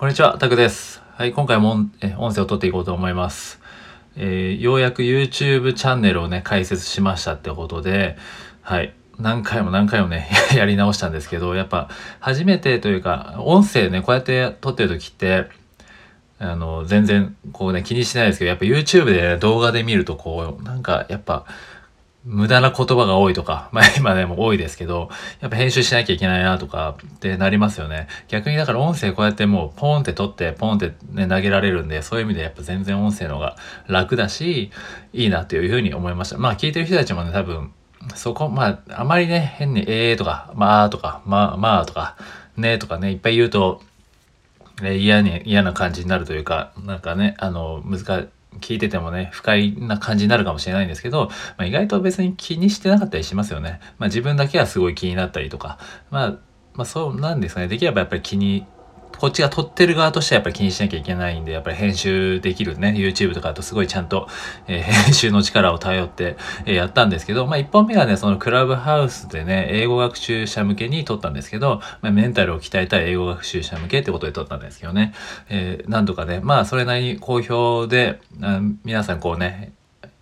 [0.00, 1.02] こんにちは、タクです。
[1.12, 3.60] はい、今回もえ音声を取っていこうと思います。
[4.16, 8.16] えー、ようやく YouTube チャンネルをね、開設しましたってことで、
[8.62, 15.48] はい、何回も何回もね、 やり直したんですけど、やっぱ、初めてというか、音声ね、こうやって撮ってる時って、
[16.38, 21.44] あの、全然、こうね、気にしないですけど、やっぱ YouTube で、ね、動画で見ると、こう、なんか、やっぱ、
[22.24, 25.08] 無駄な言葉が多いとか、 まあ今でも多いですけど、
[25.40, 28.08] やっぱ編集しなきゃいけないなとかってなりますよね。
[28.28, 33.56] 逆にだから音声こうやってもうポンって取ってポンってね投げられるんで、そういう意味でやっぱ全然音声の方が
[33.88, 34.70] 楽だし、
[35.12, 36.38] いいなっていうふうに思いました。
[36.38, 37.72] まあ聞いてる人たちもね多分、
[38.14, 42.16] そこ、まああまりね変にえーとか、まあとか、まあまあとか、
[42.56, 43.80] ねとかねいっぱい言うと、
[44.82, 48.28] え嫌に、嫌な感じになるというか、なんかね、あの、難しい
[48.60, 53.80] 聞いててもね、不快な感じになるかもしれないんですけど、まあ、意外と別に気にしてなかったりしますよね。
[53.98, 55.78] まあ自分だけはすごい気になったりとか、
[56.10, 56.30] まあ、
[56.74, 57.68] まあそうなんですかね。
[57.68, 58.66] できればやっぱり気に
[59.20, 64.26] こっちが撮ってる側としてはやっぱり気にしなきゃいけないんで、やっぱり編集できるね、YouTube とかだとすごいちゃんと、
[64.66, 75.12] えー、 編集の力を頼って、えー、やったんですけど、まあ一本目はね、そのクラブハウスでね、英語学習者向けに撮ったんですけど、まあ、メンタルを鍛えたい英語学習者向けってことで撮ったんですけどね、
[75.50, 78.20] えー、なんとかね、まあそれなりに好評で、
[78.84, 79.74] 皆さんこうね、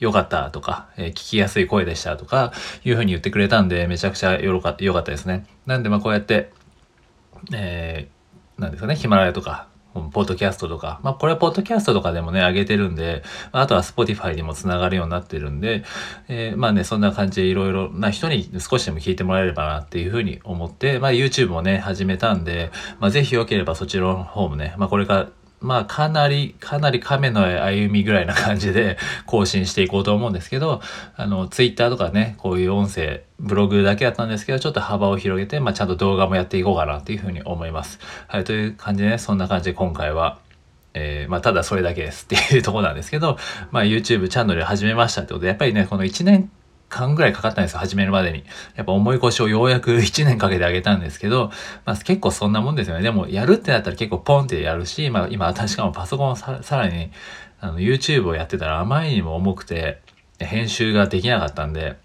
[0.00, 2.52] 良かったとか、えー、聞きやすい声でしたとか、
[2.84, 5.46] いうふうに言ってくれたんで、めちゃくちゃよかったですね。
[5.64, 6.50] なんでまあこうやって、
[7.54, 8.21] えー
[8.62, 15.84] なんですかね、ヒマラヤとか、ポッドキャストとか、まあこれはポッドキャストとかでもね、上げてるんで、あとは Spotify にも繋がるようになってるんで、
[16.28, 25.28] えー、まあね、そんな感じでいろいろな人に少しでも聞いてもらえればなっていうふうに思って、まあ YouTube もね、始めたんで、まあぜひよければそちらの方もね、まあこれから
[25.62, 30.82] まあかなり、かなり亀の歩みぐらいな感じで 更新していこうと思うんですけど、
[31.16, 37.98] あの、ツイッターとかね、こういう音声、ブログだけだったんですけど、ちょっと幅を広げて、まあちゃんと動画もやっていこうかなっていうふうに思います。
[38.26, 40.38] はい、という感じでね、そんな感じで今回は、
[40.94, 43.38] えー、まあただそれだけですっていうとこなんですけど、
[43.70, 46.50] まあ YouTube チャンネル始めましたってことで、やっぱりね、この1年
[46.92, 48.44] 間ぐらいかかったんですよ、始めるまでに。
[48.76, 51.50] やっぱ重い腰をようやく 1年かけてあげたんですけど、
[51.84, 53.02] まあ結構そんなもんですよね。
[53.02, 57.10] でもやるってなったら結構ポンってやるし、まあ今確かもパソコンをさらに
[57.60, 60.00] あの YouTube をやってたらあまりにも重くて、
[60.38, 61.96] 編集ができなかったんで、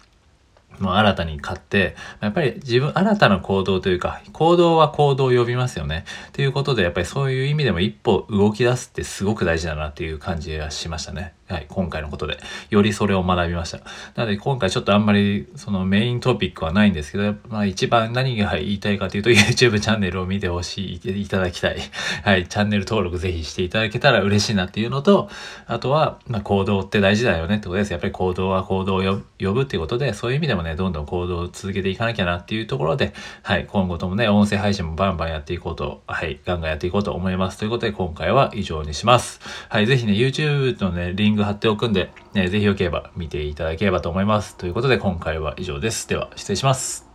[0.78, 6.04] もう新たに買って、やっぱり自分、新たな行動というか、行動は行動を呼びますよね。
[6.32, 11.34] ということで、やっぱりそういう意味でも一歩動き出すってすごく大事だなっていう感じがしましたね。
[11.48, 12.38] はい、今回のことで、
[12.70, 13.78] よりそれを学びました。
[14.14, 21.78] なので今回ちょっとあんまりそのメイントピックはないんですけど、まあ一番何が言いたいかというと YouTube チャンネルを見てほしい、いただきたい。
[22.22, 25.30] はい、チャンネル登録ぜひしていただけたら嬉しいなっていうのと、
[25.66, 27.92] あとは、まあ行動って大事だよねってことです。
[27.92, 29.02] やっぱり行動は行動を
[29.40, 37.58] 呼ぶっていうことで、そういう意味でもね、どんどん行動を続けていかなきゃなっていうところで、はい、今後ともね、音声配信もバンバンやっていこうと、はい、ガンガンやっていこうと思います。
[37.58, 39.40] ということで今回は以上にします。
[39.68, 44.56] はい、ぜひね、YouTube のね、リンク貼っておくんで、ね、ぜひよければ見ていただければと思います。
[44.56, 46.08] ということで今回は以上です。
[46.08, 47.07] では失礼します。